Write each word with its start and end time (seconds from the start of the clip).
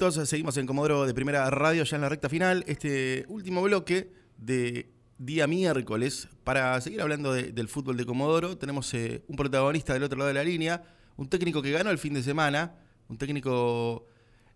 Entonces 0.00 0.28
seguimos 0.28 0.56
en 0.56 0.64
Comodoro 0.64 1.06
de 1.06 1.12
Primera 1.12 1.50
Radio 1.50 1.82
ya 1.82 1.96
en 1.96 2.02
la 2.02 2.08
recta 2.08 2.28
final, 2.28 2.62
este 2.68 3.24
último 3.26 3.62
bloque 3.62 4.12
de 4.36 4.92
día 5.18 5.48
miércoles 5.48 6.28
para 6.44 6.80
seguir 6.80 7.02
hablando 7.02 7.32
del 7.32 7.66
fútbol 7.66 7.96
de 7.96 8.06
Comodoro. 8.06 8.56
Tenemos 8.56 8.94
eh, 8.94 9.24
un 9.26 9.34
protagonista 9.34 9.94
del 9.94 10.04
otro 10.04 10.16
lado 10.16 10.28
de 10.28 10.34
la 10.34 10.44
línea, 10.44 10.84
un 11.16 11.28
técnico 11.28 11.60
que 11.62 11.72
ganó 11.72 11.90
el 11.90 11.98
fin 11.98 12.14
de 12.14 12.22
semana, 12.22 12.76
un 13.08 13.18
técnico 13.18 14.06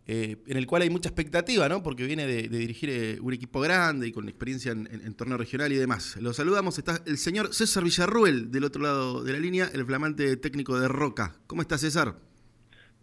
eh, 0.07 0.37
en 0.47 0.57
el 0.57 0.65
cual 0.69 0.83
hay 0.83 0.91
mucha 0.91 1.09
expectativa, 1.09 1.69
¿no? 1.69 1.83
Porque 1.83 2.07
viene 2.07 2.25
de, 2.25 2.47
dirigir 2.47 2.91
eh, 2.91 3.19
un 3.21 3.33
equipo 3.33 3.59
grande 3.59 4.07
y 4.07 4.13
con 4.13 4.29
experiencia 4.29 4.71
en, 4.71 4.87
en, 4.93 5.13
torneo 5.15 5.39
regional 5.39 5.73
y 5.73 5.77
demás. 5.77 6.19
Lo 6.21 6.33
saludamos, 6.33 6.79
está 6.79 7.03
el 7.05 7.19
señor 7.19 7.53
César 7.53 7.83
Villarruel 7.83 8.53
del 8.53 8.63
otro 8.63 8.81
lado 8.81 9.25
de 9.25 9.33
la 9.33 9.41
línea, 9.41 9.69
el 9.75 9.85
flamante 9.85 10.37
técnico 10.37 10.79
de 10.79 10.87
Roca. 10.87 11.35
¿Cómo 11.49 11.63
está 11.63 11.79
César? 11.79 12.15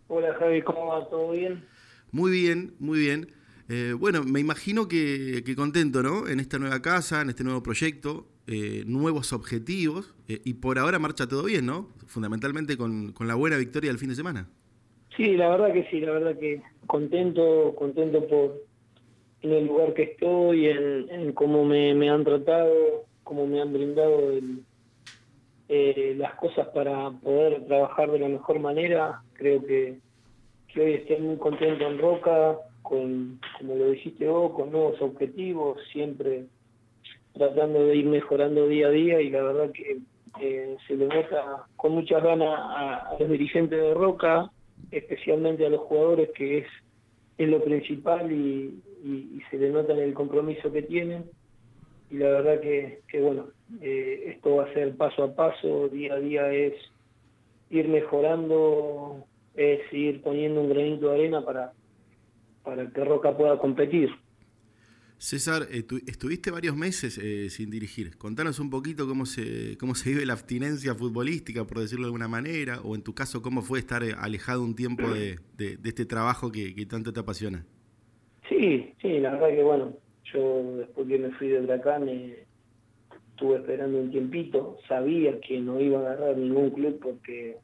Hola 0.08 0.34
Javi, 0.40 0.62
¿cómo 0.62 0.88
va? 0.88 1.06
¿Todo 1.10 1.32
bien? 1.32 1.66
Muy 2.12 2.32
bien, 2.32 2.74
muy 2.80 3.00
bien. 3.00 3.28
Eh, 3.70 3.94
bueno, 3.94 4.24
me 4.24 4.40
imagino 4.40 4.88
que, 4.88 5.44
contento, 5.56 6.02
¿no? 6.02 6.28
En 6.28 6.40
esta 6.40 6.58
nueva 6.58 6.82
casa, 6.82 7.22
en 7.22 7.30
este 7.30 7.44
nuevo 7.44 7.62
proyecto, 7.62 8.26
eh, 8.48 8.84
nuevos 8.88 9.32
objetivos, 9.32 10.16
eh, 10.28 10.42
y 10.44 10.56
por 10.56 10.80
ahora 10.80 10.98
marcha 10.98 11.28
todo 11.28 11.44
bien, 11.44 11.68
¿no? 11.68 11.90
Fundamentalmente 12.08 12.78
con, 12.78 13.14
la 13.20 13.36
buena 13.36 13.58
victoria 13.58 13.92
del 13.92 14.00
fin 14.00 14.10
de 14.10 14.16
semana. 14.16 14.50
Sí, 15.16 15.36
la 15.36 15.50
verdad 15.50 15.72
que 15.72 15.88
sí, 15.92 16.00
la 16.00 16.14
verdad 16.14 16.40
que 16.40 16.64
contento, 16.88 17.76
contento 17.76 18.28
por 18.28 18.56
en 19.42 19.52
el 19.52 19.68
lugar 19.68 19.94
que 19.94 20.04
estoy, 20.04 20.68
en, 20.68 21.32
cómo 21.34 21.64
me, 21.64 22.10
han 22.10 22.24
tratado, 22.24 23.06
cómo 23.24 23.46
me 23.46 23.62
han 23.62 23.72
brindado 23.72 24.34
las 25.70 26.34
cosas 26.36 26.68
para 26.70 27.12
poder 27.12 27.66
trabajar 27.68 28.12
de 28.12 28.20
la 28.20 28.30
mejor 28.30 28.60
manera. 28.60 29.22
Creo 29.34 29.64
que 29.64 30.00
que 30.74 30.82
hoy 30.82 30.94
estoy 30.94 31.18
muy 31.18 31.38
contento 31.38 31.86
en 31.86 31.98
Roca, 31.98 32.58
con, 32.82 33.40
como 33.58 33.76
lo 33.76 33.92
dijiste 33.92 34.28
vos, 34.28 34.54
con 34.54 34.72
nuevos 34.72 35.02
objetivos, 35.02 35.80
siempre 35.92 36.46
tratando 37.34 37.86
de 37.86 37.96
ir 37.96 38.06
mejorando 38.06 38.68
día 38.68 38.88
a 38.88 38.92
día 38.92 39.22
y 39.22 39.30
la 39.30 39.44
verdad 39.44 39.72
que 39.72 40.00
se 40.88 40.96
le 40.96 41.08
nota 41.08 41.66
con 41.76 41.94
muchas 41.94 42.24
ganas 42.24 42.50
a, 42.60 43.16
los 43.20 43.30
dirigentes 43.30 43.80
de 43.80 43.94
Roca, 43.94 44.52
especialmente 44.92 45.66
a 45.66 45.70
los 45.70 45.82
jugadores, 45.82 46.30
que 46.36 46.60
es, 46.60 46.68
es 47.38 47.50
lo 47.50 47.64
principal 47.64 48.32
y, 48.32 48.82
se 49.50 49.58
le 49.58 49.70
nota 49.70 49.94
en 49.94 50.00
el 50.00 50.14
compromiso 50.14 50.72
que 50.72 50.82
tienen. 50.82 51.24
Y 52.12 52.18
la 52.18 52.30
verdad 52.30 52.60
que, 52.60 53.00
que 53.08 53.22
bueno, 53.22 53.48
eh, 53.82 54.34
esto 54.36 54.58
va 54.58 54.66
a 54.66 54.74
ser 54.74 54.96
paso 54.98 55.24
a 55.24 55.34
paso, 55.34 55.88
día 55.88 56.16
a 56.16 56.20
día 56.20 56.52
es 56.52 56.74
ir 57.70 57.88
mejorando 57.88 59.26
es 59.60 59.82
ir 59.92 60.22
poniendo 60.22 60.62
un 60.62 60.70
granito 60.70 61.10
de 61.10 61.16
arena 61.16 61.44
para, 61.44 61.74
para 62.64 62.90
que 62.90 63.04
Roca 63.04 63.36
pueda 63.36 63.58
competir. 63.58 64.10
César, 65.18 65.64
eh, 65.70 65.84
estuviste 66.08 66.50
varios 66.50 66.78
meses 66.78 67.18
eh, 67.18 67.50
sin 67.50 67.70
dirigir. 67.70 68.18
Contanos 68.18 68.58
un 68.60 68.70
poquito 68.70 69.06
cómo 69.06 69.26
se, 69.26 69.78
cómo 69.78 69.94
se 69.94 70.12
vive 70.12 70.26
la 70.26 70.32
abstinencia 70.32 70.96
futbolística, 70.96 71.66
por 71.66 71.80
decirlo 71.80 72.06
de 72.06 72.08
alguna 72.08 72.30
manera, 72.30 72.80
o 72.86 72.96
en 72.96 73.04
tu 73.04 73.14
caso, 73.14 73.42
cómo 73.42 73.62
fue 73.62 73.80
estar 73.80 74.02
eh, 74.02 74.14
alejado 74.18 74.64
un 74.64 74.78
tiempo 74.78 75.10
de, 75.10 75.40
de, 75.58 75.78
este 75.84 76.06
trabajo 76.06 76.54
que, 76.54 76.74
que, 76.74 76.86
tanto 76.86 77.12
te 77.12 77.20
apasiona. 77.20 77.66
Sí, 78.48 78.94
sí, 79.02 79.20
la 79.20 79.32
verdad 79.32 79.50
que 79.50 79.64
bueno, 79.64 79.98
yo 80.34 80.78
después 80.78 81.06
que 81.06 81.18
me 81.18 81.32
fui 81.32 81.50
de 81.50 81.60
Huracán 81.60 82.08
estuve 82.08 83.58
esperando 83.58 84.00
un 84.00 84.12
tiempito, 84.12 84.78
sabía 84.88 85.38
que 85.42 85.60
no 85.60 85.82
iba 85.82 86.00
a 86.00 86.14
agarrar 86.14 86.38
ningún 86.38 86.70
club 86.70 86.98
porque 87.02 87.58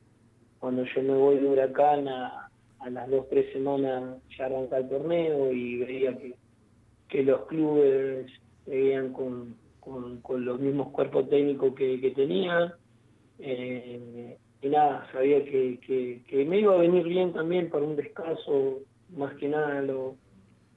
cuando 0.60 0.84
yo 0.84 1.04
me 1.04 1.14
voy 1.14 1.38
de 1.38 1.48
Huracán 1.48 2.08
a, 2.08 2.50
las 2.90 3.10
dos, 3.10 3.28
tres 3.30 3.52
semanas 3.52 4.22
ya 4.38 4.46
arranca 4.46 4.78
el 4.78 4.88
torneo 4.90 5.52
y 5.52 5.78
veía 5.78 6.16
que, 6.18 6.36
que 7.10 7.24
los 7.24 7.46
clubes 7.48 8.28
seguían 8.66 9.12
con, 9.12 9.56
con, 9.80 10.46
los 10.46 10.60
mismos 10.60 10.90
cuerpos 10.90 11.28
técnicos 11.30 11.74
que, 11.74 12.00
que 12.00 12.12
tenían. 12.12 12.74
Eh, 13.40 14.38
y 14.62 14.70
nada, 14.70 15.08
sabía 15.12 15.44
que, 15.44 15.80
que, 16.28 16.46
me 16.46 16.60
iba 16.60 16.74
a 16.74 16.80
venir 16.80 17.04
bien 17.04 17.34
también 17.34 17.70
para 17.70 17.86
un 17.86 17.96
descanso, 17.96 18.80
más 19.16 19.34
que 19.36 19.48
nada 19.48 19.82
lo, 19.82 20.16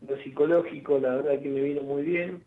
lo 0.06 0.16
psicológico, 0.22 0.98
la 0.98 1.16
verdad 1.16 1.41
que 1.41 1.48
me 1.48 1.62
vino 1.62 1.82
muy 1.82 2.03
bien. 2.03 2.42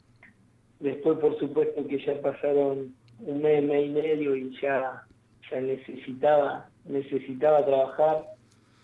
Después, 0.79 1.17
por 1.19 1.37
supuesto, 1.39 1.85
que 1.87 2.03
ya 2.05 2.19
pasaron 2.21 2.95
un 3.19 3.41
mes, 3.41 3.63
mes 3.63 3.87
y 3.87 3.89
medio 3.89 4.35
y 4.35 4.55
ya, 4.61 5.03
ya 5.49 5.61
necesitaba 5.61 6.70
necesitaba 6.85 7.65
trabajar 7.65 8.25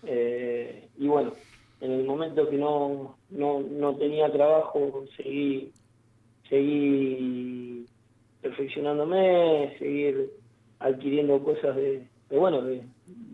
eh, 0.03 0.87
y 0.97 1.07
bueno, 1.07 1.33
en 1.81 1.91
el 1.91 2.05
momento 2.05 2.49
que 2.49 2.57
no, 2.57 3.17
no, 3.29 3.59
no 3.61 3.95
tenía 3.95 4.31
trabajo 4.31 5.05
seguí, 5.15 5.71
seguí 6.49 7.85
perfeccionándome, 8.41 9.75
seguir 9.79 10.31
adquiriendo 10.79 11.43
cosas 11.43 11.75
de, 11.75 12.07
bueno, 12.29 12.61
de, 12.61 12.83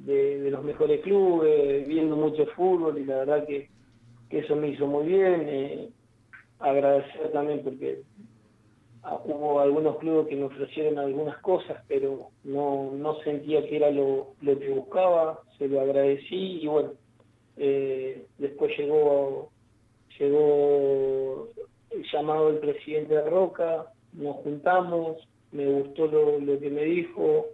de, 0.06 0.52
los 0.52 0.64
mejores 0.64 1.02
clubes, 1.02 1.88
viendo 1.88 2.16
mucho 2.16 2.46
fútbol 2.56 2.98
y 2.98 3.06
la 3.06 3.18
verdad 3.18 3.46
que, 3.46 3.70
que 4.30 4.40
eso 4.40 4.56
me 4.56 4.70
hizo 4.70 4.88
muy 4.88 5.08
bien. 5.08 5.46
Eh, 5.48 5.90
agradecer 6.64 7.32
también 7.34 7.62
porque 7.64 8.02
hubo 9.26 9.60
algunos 9.60 9.98
clubes 9.98 10.28
que 10.28 10.36
me 10.36 10.46
ofrecieron 10.46 10.98
algunas 10.98 11.38
cosas, 11.40 11.84
pero 11.88 12.30
no, 12.44 12.92
no 12.94 13.20
sentía 13.22 13.68
que 13.68 13.76
era 13.76 13.92
lo, 13.92 14.34
lo 14.42 14.60
que 14.60 14.70
buscaba, 14.70 15.40
se 15.58 15.68
lo 15.68 15.82
agradecí 15.82 16.62
y 16.62 16.68
bueno, 16.68 16.92
eh, 17.58 18.26
después 18.38 18.78
llegó, 18.78 19.50
llegó 20.18 21.50
el 21.92 22.04
llamado 22.12 22.52
del 22.52 22.60
presidente 22.60 23.16
de 23.16 23.30
Roca, 23.30 23.86
nos 24.14 24.38
juntamos, 24.38 25.18
me 25.52 25.66
gustó 25.68 26.08
lo, 26.08 26.40
lo 26.40 26.60
que 26.60 26.70
me 26.70 26.84
dijo, 26.84 27.48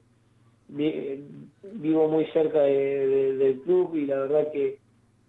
vivo 0.67 2.07
muy 2.07 2.25
cerca 2.27 2.61
del 2.61 3.61
club 3.63 3.95
y 3.95 4.05
la 4.05 4.19
verdad 4.19 4.51
que 4.51 4.77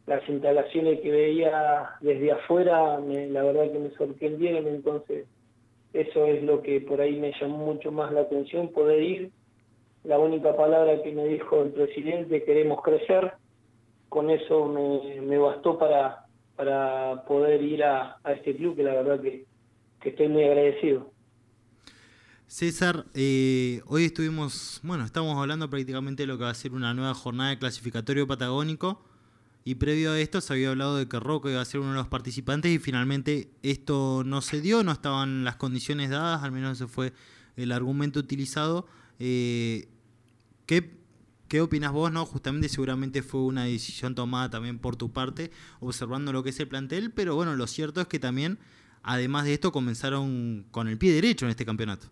las 0.07 0.29
instalaciones 0.29 1.01
que 1.01 1.11
veía 1.11 1.91
desde 2.01 2.33
afuera, 2.33 2.99
la 3.01 3.43
verdad 3.43 3.73
que 3.73 3.79
me 3.79 3.91
sorprendieron, 3.93 4.67
entonces 4.67 5.27
eso 5.93 6.27
es 6.27 6.43
lo 6.43 6.63
que 6.63 6.81
por 6.81 7.01
ahí 7.01 7.19
me 7.19 7.33
llamó 7.41 7.59
mucho 7.59 7.91
más 7.91 8.13
la 8.13 8.23
atención, 8.23 8.69
poder 8.69 9.03
ir. 9.03 9.31
La 10.05 10.19
única 10.19 10.57
palabra 10.57 11.03
que 11.03 11.13
me 11.13 11.27
dijo 11.27 11.63
el 11.63 11.71
presidente, 11.71 12.45
queremos 12.45 12.81
crecer. 12.83 13.33
Con 14.09 14.31
eso 14.31 14.67
me, 14.67 15.39
bastó 15.39 15.79
para, 15.79 16.27
para 16.57 17.25
poder 17.27 17.63
ir 17.63 17.85
a, 17.85 18.19
este 18.25 18.57
club, 18.57 18.77
que 18.77 18.83
la 18.83 18.95
verdad 18.95 19.21
que, 19.21 19.45
estoy 20.05 20.29
muy 20.29 20.45
agradecido. 20.45 21.13
César, 22.47 23.05
eh, 23.15 23.81
hoy 23.87 24.07
estuvimos, 24.07 24.81
bueno, 24.83 25.05
estamos 25.05 25.37
hablando 25.37 25.71
prácticamente 25.71 26.25
de 26.25 26.27
lo 26.27 26.39
que 26.39 26.45
va 26.45 26.51
a 26.51 26.55
ser 26.55 26.73
una 26.73 26.95
nueva 26.95 27.15
jornada 27.15 27.51
de 27.51 27.59
clasificatorio 27.59 28.27
patagónico. 28.27 29.05
Y 29.65 29.75
previo 29.75 30.13
a 30.13 30.21
esto 30.21 30.41
se 30.41 30.55
había 30.55 30.71
hablado 30.71 30.97
de 30.97 31.07
que 31.07 31.21
Rocco 31.21 31.51
iba 31.51 31.61
a 31.61 31.65
ser 31.65 31.81
uno 31.81 31.91
de 31.91 31.97
los 31.97 32.09
participantes 32.09 32.73
y 32.73 32.79
finalmente 32.79 33.49
esto 33.63 34.23
no 34.25 34.41
se 34.41 34.61
dio, 34.61 34.83
no 34.83 34.93
estaban 34.93 35.45
las 35.45 35.57
condiciones 35.57 36.11
dadas, 36.11 36.43
al 36.43 36.53
menos 36.53 36.81
ese 36.81 36.89
fue 36.89 37.13
el 37.57 37.73
argumento 37.73 38.19
utilizado. 38.21 38.87
Eh, 39.19 39.87
¿qué, 40.67 40.91
¿Qué 41.49 41.61
opinas 41.61 41.93
vos? 41.93 42.11
no 42.11 42.25
Justamente 42.25 42.69
seguramente 42.69 43.23
fue 43.23 43.43
una 43.43 43.65
decisión 43.65 44.15
tomada 44.15 44.49
también 44.49 44.79
por 44.79 44.97
tu 44.97 45.13
parte, 45.13 45.51
observando 45.81 46.33
lo 46.33 46.43
que 46.43 46.51
es 46.51 46.61
el 46.61 46.69
plantel, 46.69 47.13
pero 47.13 47.35
bueno, 47.35 47.55
lo 47.55 47.67
cierto 47.67 48.01
es 48.01 48.07
que 48.07 48.19
también, 48.19 48.59
además 49.03 49.45
de 49.45 49.55
esto, 49.55 49.73
comenzaron 49.73 50.65
con 50.71 50.89
el 50.89 50.97
pie 50.97 51.13
derecho 51.13 51.45
en 51.45 51.51
este 51.51 51.67
campeonato. 51.67 52.07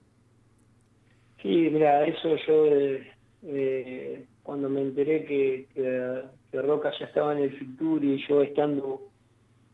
Sí, 1.40 1.48
mira, 1.48 2.04
eso 2.04 2.36
yo 2.46 2.66
eh, 2.66 3.12
eh, 3.46 4.24
cuando 4.42 4.68
me 4.68 4.80
enteré 4.80 5.24
que, 5.24 6.22
Roca 6.52 6.92
ya 6.98 7.06
estaba 7.06 7.32
en 7.32 7.44
el 7.44 7.52
Fitur 7.52 8.04
y 8.04 8.24
yo 8.26 8.42
estando 8.42 9.02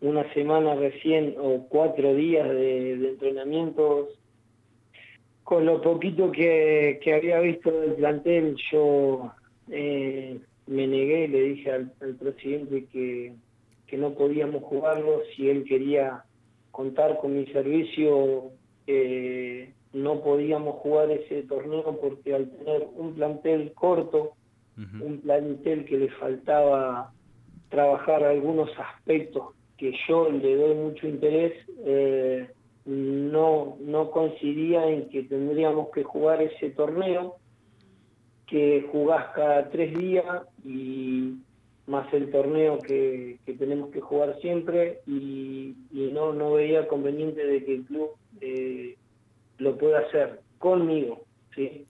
una 0.01 0.31
semana 0.35 0.75
recién 0.75 1.35
o 1.39 1.67
cuatro 1.69 2.15
días 2.15 2.49
de, 2.49 2.93
entrenamientos, 2.93 4.09
con 5.45 5.65
lo 5.65 5.81
poquito 5.81 6.31
que, 6.31 7.01
había 7.15 7.41
visto 7.41 7.71
del 7.71 7.95
plantel, 7.95 8.57
yo 8.71 9.33
eh, 9.71 10.39
me 10.67 10.87
negué, 10.87 11.29
le 11.29 11.41
dije 11.43 11.71
al, 11.71 11.91
presidente 12.19 12.87
que, 12.93 13.33
que, 13.87 13.97
no 13.97 14.15
podíamos 14.15 14.63
jugarlo 14.65 15.23
si 15.35 15.49
él 15.49 15.65
quería 15.65 16.25
contar 16.71 17.19
con 17.19 17.37
mi 17.37 17.47
servicio. 17.47 18.51
Eh, 18.87 19.73
no 19.95 20.21
podíamos 20.21 20.77
jugar 20.77 21.11
ese 21.11 21.45
torneo 21.45 21.99
porque 22.01 22.35
al 22.35 22.51
tener 22.51 22.87
un 22.95 23.15
plantel 23.15 23.73
corto, 23.73 24.33
un 24.77 25.21
plantel 25.21 25.85
que 25.85 25.97
le 25.97 26.09
faltaba 26.11 27.13
trabajar 27.69 28.25
algunos 28.25 28.69
aspectos 28.79 29.55
que 29.77 29.95
yo 30.09 30.31
le 30.31 30.57
doy 30.57 30.75
mucho 30.75 31.07
interés, 31.07 31.53
eh, 31.85 32.51
no, 32.85 33.77
no 33.81 34.11
coincidía 34.11 34.87
en 34.89 35.09
que 35.09 35.23
tendríamos 35.23 35.91
que 35.91 36.03
jugar 36.03 36.43
ese 36.43 36.71
torneo, 36.71 37.37
que 38.47 38.87
jugás 38.91 39.33
cada 39.35 39.71
tres 39.71 39.97
días 39.97 40.43
y, 40.65 41.39
más 41.87 42.13
el 42.15 42.31
torneo 42.31 42.79
que, 42.79 43.39
tenemos 43.59 43.91
que 43.91 44.01
jugar 44.01 44.39
siempre 44.41 45.01
y, 45.07 45.75
no, 45.93 46.33
no 46.33 46.53
veía 46.55 46.87
conveniente 46.89 47.45
de 47.45 47.65
que 47.65 47.75
el 47.75 47.85
club 47.85 48.11
eh, 48.41 48.97
lo 49.59 49.77
pueda 49.77 50.01
hacer 50.01 50.41
conmigo. 50.59 51.23
¿sí? 51.55 51.87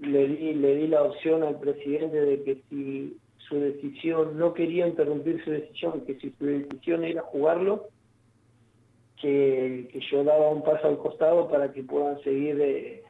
Le, 0.00 0.28
di, 0.28 0.54
le 0.54 0.76
di 0.76 0.86
la 0.86 1.02
opción 1.02 1.42
al 1.42 1.58
presidente 1.58 2.20
de 2.20 2.42
que 2.42 2.62
si 2.68 3.16
su 3.50 3.56
decisión, 3.56 4.38
no 4.38 4.54
quería 4.54 4.86
interrumpir 4.86 5.42
su 5.44 5.50
decisión, 5.50 6.02
que 6.06 6.14
si 6.20 6.30
su 6.38 6.46
decisión 6.46 7.04
era 7.04 7.22
jugarlo, 7.22 7.88
que, 9.20 9.88
yo 10.10 10.24
daba 10.24 10.50
un 10.50 10.62
paso 10.62 10.86
al 10.86 10.98
costado 10.98 11.48
para 11.48 11.72
que 11.72 11.82
puedan 11.82 12.20
seguir 12.22 12.58
eh, 12.60 13.02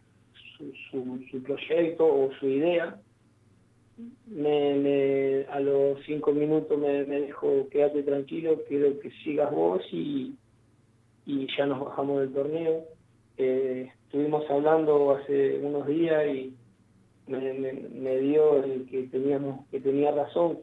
su, 0.90 1.22
su, 1.31 1.42
proyecto 1.42 2.06
o 2.06 2.31
su 2.40 2.46
idea. 2.48 2.98
Me, 4.26 5.44
a 5.50 5.60
los 5.60 6.02
cinco 6.06 6.32
minutos 6.32 6.78
me, 6.78 7.04
me 7.04 7.20
dijo, 7.20 7.69
quédate 7.70 8.02
tranquilo, 8.02 8.62
quiero 8.66 8.98
que 8.98 9.10
sigas 9.22 9.52
vos 9.52 9.82
y, 9.92 10.34
y 11.26 11.46
ya 11.54 11.66
nos 11.66 11.81
bajamos 11.84 12.20
del 12.20 12.32
torneo. 12.32 12.84
Estuvimos 13.40 14.44
hablando 14.50 15.12
hace 15.12 15.58
unos 15.60 15.87
días 15.87 16.26
y 16.26 16.54
me, 17.26 18.19
dio 18.19 18.62
el 18.62 18.87
que 18.87 19.04
teníamos 19.04 19.66
que 19.70 19.81
tenía 19.81 20.10
razón, 20.12 20.58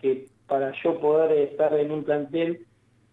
que, 0.00 0.28
para 0.46 0.72
yo 0.82 0.98
poder 1.00 1.50
estar 1.50 1.74
en 1.74 1.90
un 1.90 2.04
plantel 2.04 2.66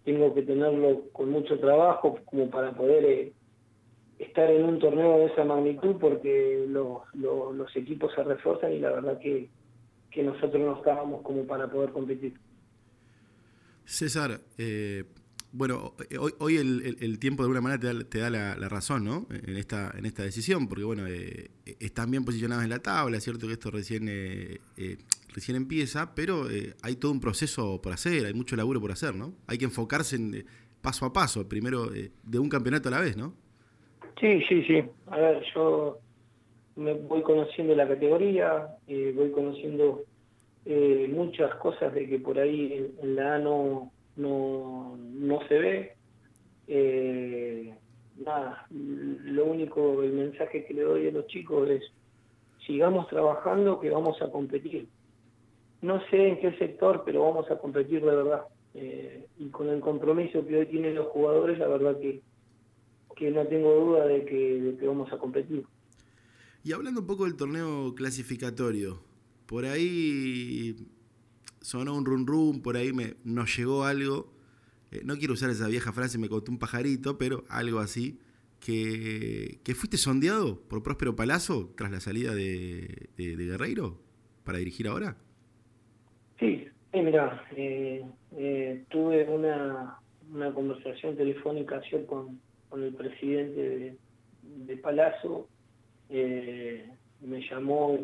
tengo 0.04 0.32
que 0.32 0.42
tenerlo 0.42 1.02
con 1.12 1.30
mucho 1.30 1.58
trabajo 1.58 2.18
como 2.24 2.48
para 2.48 2.72
poder 2.72 3.04
eh, 3.04 3.32
estar 4.18 4.50
en 4.50 4.64
un 4.64 4.78
torneo 4.78 5.18
de 5.18 5.26
esa 5.26 5.44
magnitud 5.44 5.96
porque 6.00 6.64
los, 6.68 7.76
equipos 7.76 8.14
se 8.14 8.22
refuerzan 8.22 8.72
y 8.72 8.78
la 8.78 8.92
verdad 8.92 9.18
que, 9.18 9.50
que 10.10 10.22
nosotros 10.22 10.62
no 10.62 10.76
estábamos 10.76 11.20
como 11.22 11.44
para 11.44 11.68
poder 11.68 11.90
competir. 11.90 12.34
César, 13.84 14.40
eh, 14.56 15.04
bueno, 15.52 15.94
hoy, 16.18 16.32
hoy 16.38 16.56
el, 16.56 17.18
tiempo 17.18 17.42
de 17.42 17.46
alguna 17.46 17.60
manera 17.60 17.80
te 17.80 17.86
da, 17.86 18.04
te 18.04 18.18
da 18.18 18.56
la, 18.58 18.68
razón, 18.68 19.04
¿no? 19.04 19.26
En 19.30 19.56
esta, 19.56 19.92
en 19.96 20.04
esta 20.04 20.22
decisión, 20.22 20.68
porque 20.68 20.84
bueno, 20.84 21.06
eh, 21.06 21.50
están 21.80 22.10
bien 22.10 22.24
posicionados 22.24 22.64
en 22.64 22.70
la 22.70 22.80
tabla, 22.80 23.16
es 23.16 23.24
cierto 23.24 23.46
que 23.46 23.54
esto 23.54 23.70
recién, 23.70 24.08
eh, 24.08 24.58
eh, 24.76 24.98
recién 25.34 25.56
empieza, 25.56 26.14
pero 26.14 26.46
hay 26.82 26.96
todo 26.96 27.12
un 27.12 27.20
proceso 27.20 27.80
por 27.80 27.92
hacer, 27.92 28.26
hay 28.26 28.34
mucho 28.34 28.56
laburo 28.56 28.80
por 28.80 28.92
hacer, 28.92 29.14
¿no? 29.14 29.34
Hay 29.46 29.58
que 29.58 29.64
enfocarse 29.64 30.16
en, 30.16 30.44
paso 30.82 31.06
a 31.06 31.12
paso, 31.12 31.48
primero 31.48 31.86
de 31.86 32.38
un 32.38 32.48
campeonato 32.48 32.88
a 32.88 32.92
la 32.92 33.00
vez, 33.00 33.16
¿no? 33.16 33.34
Sí, 34.20 34.42
sí, 34.48 34.62
sí. 34.64 34.82
A 35.06 35.16
ver, 35.18 35.42
yo 35.54 35.98
me 36.76 36.94
voy 36.94 37.22
conociendo 37.22 37.74
la 37.74 37.88
categoría, 37.88 38.68
voy 38.86 39.30
conociendo 39.32 40.04
muchas 41.08 41.54
cosas 41.56 41.94
de 41.94 42.06
que 42.06 42.18
por 42.18 42.38
ahí 42.38 42.92
en 43.02 43.16
la 43.16 43.36
A 43.36 43.38
no 43.38 43.92
no, 44.16 44.96
no 44.98 45.46
se 45.48 45.58
ve. 45.58 45.96
Eh, 46.68 47.74
nada, 48.18 48.66
lo 48.70 49.44
único, 49.44 50.02
el 50.02 50.12
mensaje 50.12 50.64
que 50.64 50.74
le 50.74 50.82
doy 50.82 51.08
a 51.08 51.12
los 51.12 51.26
chicos 51.26 51.68
es, 51.70 51.82
sigamos 52.66 53.08
trabajando 53.08 53.80
que 53.80 53.90
vamos 53.90 54.20
a 54.22 54.30
competir. 54.30 54.88
No 55.82 56.00
sé 56.08 56.28
en 56.28 56.40
qué 56.40 56.52
sector, 56.58 57.02
pero 57.04 57.22
vamos 57.22 57.50
a 57.50 57.58
competir 57.58 58.00
de 58.00 58.16
verdad. 58.16 58.42
Eh, 58.74 59.26
y 59.38 59.48
con 59.48 59.68
el 59.68 59.80
compromiso 59.80 60.44
que 60.46 60.58
hoy 60.58 60.66
tienen 60.66 60.94
los 60.94 61.06
jugadores, 61.08 61.58
la 61.58 61.68
verdad 61.68 61.98
que, 62.00 62.22
que 63.16 63.30
no 63.30 63.46
tengo 63.46 63.72
duda 63.74 64.06
de 64.06 64.24
que, 64.24 64.60
de 64.60 64.76
que 64.76 64.86
vamos 64.86 65.12
a 65.12 65.18
competir. 65.18 65.64
Y 66.64 66.72
hablando 66.72 67.00
un 67.00 67.06
poco 67.06 67.24
del 67.24 67.36
torneo 67.36 67.94
clasificatorio, 67.94 68.98
por 69.46 69.64
ahí 69.64 70.74
sonó 71.66 71.96
un 71.96 72.04
run 72.04 72.28
run, 72.28 72.62
por 72.62 72.76
ahí 72.76 72.92
me, 72.92 73.14
nos 73.24 73.56
llegó 73.56 73.82
algo, 73.82 74.32
eh, 74.92 75.00
no 75.04 75.16
quiero 75.16 75.34
usar 75.34 75.50
esa 75.50 75.66
vieja 75.66 75.92
frase, 75.92 76.16
me 76.16 76.28
contó 76.28 76.52
un 76.52 76.60
pajarito, 76.60 77.18
pero 77.18 77.42
algo 77.48 77.80
así, 77.80 78.20
que, 78.64 79.58
que 79.64 79.74
fuiste 79.74 79.96
sondeado 79.96 80.60
por 80.68 80.84
Próspero 80.84 81.16
Palazzo 81.16 81.72
tras 81.76 81.90
la 81.90 81.98
salida 81.98 82.36
de, 82.36 83.08
Guerreiro 83.16 83.98
para 84.44 84.58
dirigir 84.58 84.86
ahora. 84.86 85.16
Sí, 86.38 86.68
mira, 86.92 87.44
eh, 87.56 88.04
eh, 88.36 88.84
tuve 88.88 89.24
una, 89.28 89.98
una 90.32 90.54
conversación 90.54 91.16
telefónica 91.16 91.78
ayer 91.84 92.06
con, 92.06 92.40
con 92.68 92.84
el 92.84 92.94
presidente 92.94 93.60
de, 93.60 93.96
de 94.66 94.76
Palazzo, 94.76 95.48
me 96.08 97.40
llamó, 97.50 97.98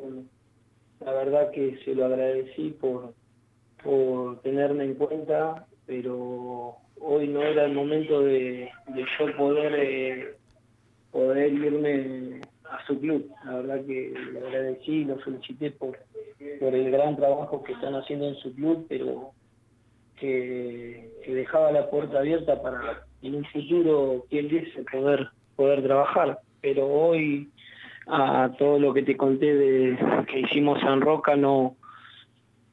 la 0.99 1.13
verdad 1.13 1.53
que 1.53 1.79
se 1.85 1.95
lo 1.95 2.07
agradecí 2.07 2.71
por 2.71 3.15
por 3.83 4.41
tenerme 4.43 4.85
en 4.85 4.95
cuenta, 4.95 5.67
pero 5.87 6.77
hoy 7.01 7.29
no 7.29 7.43
era 7.43 7.65
el 7.65 7.75
momento 7.75 8.21
de, 8.21 8.71
yo 8.95 9.37
poder 9.37 9.75
eh, 9.77 10.35
poder 11.11 11.53
irme 11.53 12.41
a 12.71 12.85
su 12.87 12.99
club. 12.99 13.31
La 13.45 13.57
verdad 13.57 13.85
que 13.87 14.15
le 14.33 14.39
agradecí 14.39 14.93
y 14.93 15.05
lo 15.05 15.19
felicité 15.19 15.71
por, 15.71 15.99
el 16.41 16.91
gran 16.91 17.17
trabajo 17.17 17.63
que 17.63 17.73
están 17.73 17.95
haciendo 17.95 18.29
en 18.29 18.37
su 18.37 18.55
club, 18.55 18.87
pero 18.89 19.33
que, 20.17 21.11
dejaba 21.27 21.73
la 21.73 21.89
puerta 21.91 22.19
abierta 22.19 22.61
para 22.61 23.05
en 23.23 23.37
un 23.37 23.45
futuro, 23.47 24.25
quien 24.31 24.49
dice, 24.49 24.85
poder, 24.91 25.29
poder 25.55 25.83
trabajar. 25.83 26.41
Pero 26.61 26.87
hoy 26.87 27.51
a 28.07 28.51
todo 28.59 28.79
lo 28.79 28.93
que 28.93 29.03
te 29.03 29.17
conté 29.17 29.55
de 29.55 30.25
que 30.27 30.41
hicimos 30.41 30.83
en 30.83 31.01
Roca 31.01 31.37
no 31.37 31.77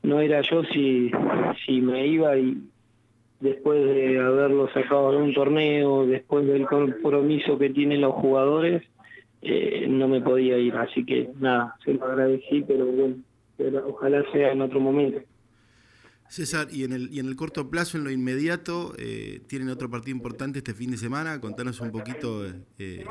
no 0.03 0.21
era 0.21 0.41
yo 0.41 0.63
si, 0.65 1.11
si 1.65 1.81
me 1.81 2.07
iba 2.07 2.37
y 2.37 2.57
después 3.39 3.83
de 3.85 4.19
haberlo 4.19 4.71
sacado 4.73 5.11
de 5.11 5.17
un 5.17 5.33
torneo, 5.33 6.05
después 6.05 6.45
del 6.45 6.65
compromiso 6.65 7.57
que 7.57 7.69
tienen 7.69 8.01
los 8.01 8.13
jugadores, 8.15 8.83
eh, 9.41 9.87
no 9.89 10.07
me 10.07 10.21
podía 10.21 10.57
ir. 10.57 10.75
Así 10.75 11.05
que 11.05 11.29
nada, 11.39 11.75
se 11.83 11.93
lo 11.93 12.05
agradecí, 12.05 12.63
pero 12.67 12.85
bueno, 12.85 13.15
pero 13.57 13.87
ojalá 13.89 14.23
sea 14.31 14.51
en 14.51 14.61
otro 14.61 14.79
momento. 14.79 15.21
César, 16.27 16.67
y 16.71 16.83
en 16.83 16.93
el, 16.93 17.09
y 17.11 17.19
en 17.19 17.25
el 17.25 17.35
corto 17.35 17.69
plazo, 17.69 17.97
en 17.97 18.03
lo 18.03 18.11
inmediato, 18.11 18.93
eh, 18.99 19.41
tienen 19.47 19.69
otro 19.69 19.89
partido 19.89 20.15
importante 20.15 20.59
este 20.59 20.73
fin 20.73 20.91
de 20.91 20.97
semana. 20.97 21.41
Contanos 21.41 21.79
un 21.79 21.91
poquito 21.91 22.45
eh, 22.77 23.03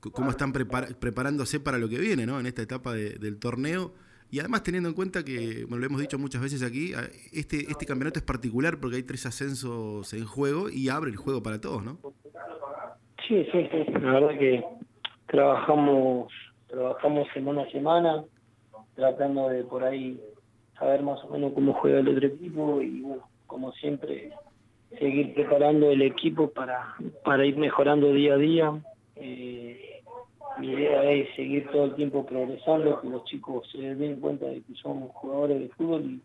cómo 0.00 0.30
están 0.30 0.52
preparándose 0.52 1.60
para 1.60 1.78
lo 1.78 1.88
que 1.88 1.98
viene 1.98 2.26
¿no? 2.26 2.40
en 2.40 2.46
esta 2.46 2.62
etapa 2.62 2.92
del 2.92 3.38
torneo 3.38 3.94
y 4.30 4.40
además 4.40 4.62
teniendo 4.62 4.88
en 4.88 4.94
cuenta 4.94 5.24
que, 5.24 5.64
bueno, 5.68 5.78
lo 5.78 5.86
hemos 5.86 6.00
dicho 6.00 6.18
muchas 6.18 6.42
veces 6.42 6.62
aquí, 6.62 6.92
este, 7.32 7.70
este 7.70 7.86
campeonato 7.86 8.18
es 8.18 8.24
particular 8.24 8.78
porque 8.80 8.96
hay 8.96 9.02
tres 9.02 9.26
ascensos 9.26 10.12
en 10.12 10.24
juego 10.24 10.68
y 10.68 10.88
abre 10.88 11.10
el 11.10 11.16
juego 11.16 11.42
para 11.42 11.60
todos, 11.60 11.84
¿no? 11.84 11.98
Sí, 13.28 13.46
sí, 13.52 13.68
sí. 13.70 13.92
La 14.00 14.12
verdad 14.12 14.38
que 14.38 14.64
trabajamos, 15.26 16.32
trabajamos 16.66 17.28
semana 17.32 17.62
a 17.62 17.70
semana, 17.70 18.24
tratando 18.94 19.48
de 19.48 19.64
por 19.64 19.84
ahí 19.84 20.20
saber 20.78 21.02
más 21.02 21.22
o 21.24 21.28
menos 21.28 21.52
cómo 21.52 21.72
juega 21.74 22.00
el 22.00 22.08
otro 22.08 22.26
equipo 22.26 22.82
y 22.82 23.00
bueno, 23.00 23.28
como 23.46 23.72
siempre, 23.72 24.32
seguir 24.98 25.34
preparando 25.34 25.90
el 25.90 26.02
equipo 26.02 26.50
para, 26.50 26.94
para 27.24 27.46
ir 27.46 27.56
mejorando 27.56 28.12
día 28.12 28.34
a 28.34 28.38
día. 28.38 28.72
Eh, 29.16 29.63
mi 30.64 30.72
idea 30.72 31.10
es 31.10 31.34
seguir 31.36 31.66
todo 31.70 31.84
el 31.86 31.94
tiempo 31.94 32.24
progresando, 32.24 33.00
que 33.00 33.08
los 33.08 33.24
chicos 33.24 33.68
se 33.70 33.78
den 33.78 34.20
cuenta 34.20 34.46
de 34.46 34.62
que 34.62 34.74
somos 34.74 35.10
jugadores 35.12 35.60
de 35.60 35.68
fútbol 35.70 36.20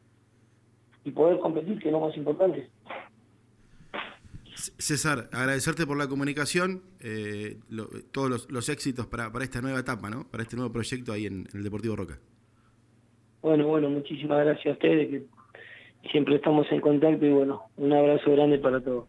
y, 1.03 1.11
poder 1.11 1.39
competir, 1.39 1.79
que 1.79 1.87
es 1.87 1.91
lo 1.91 2.01
más 2.01 2.15
importante. 2.15 2.69
César, 4.53 5.27
agradecerte 5.31 5.87
por 5.87 5.97
la 5.97 6.07
comunicación, 6.07 6.83
eh, 6.99 7.57
todos 8.11 8.47
los, 8.49 8.69
éxitos 8.69 9.07
para, 9.07 9.31
para, 9.31 9.43
esta 9.43 9.59
nueva 9.61 9.79
etapa, 9.79 10.09
¿no? 10.09 10.27
para 10.29 10.43
este 10.43 10.55
nuevo 10.55 10.71
proyecto 10.71 11.11
ahí 11.11 11.25
en, 11.25 11.47
el 11.53 11.63
Deportivo 11.63 11.95
Roca. 11.95 12.19
Bueno, 13.41 13.67
bueno, 13.67 13.89
muchísimas 13.89 14.45
gracias 14.45 14.67
a 14.67 14.71
ustedes, 14.73 15.09
que 15.09 15.25
siempre 16.11 16.35
estamos 16.35 16.67
en 16.71 16.81
contacto 16.81 17.25
y 17.25 17.31
bueno, 17.31 17.63
un 17.77 17.91
abrazo 17.91 18.31
grande 18.31 18.59
para 18.59 18.79
todos. 18.81 19.07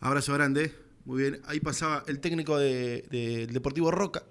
Abrazo 0.00 0.34
grande. 0.34 0.87
Muy 1.08 1.22
bien, 1.22 1.40
ahí 1.46 1.58
pasaba 1.58 2.04
el 2.06 2.20
técnico 2.20 2.58
del 2.58 3.02
de, 3.08 3.48
Deportivo 3.50 3.90
Roca. 3.90 4.24